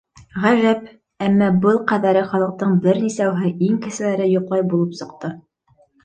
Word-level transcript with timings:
Ғәжәп, 0.43 0.79
әммә 1.25 1.49
был 1.65 1.75
ҡәҙәре 1.91 2.23
халыҡтың 2.31 2.73
бер 2.85 2.99
нисәүһе, 3.03 3.51
иң 3.67 3.75
кеселәре, 3.83 4.31
йоҡлай 4.31 4.65
булып 4.73 4.97
сыҡты. 5.01 5.31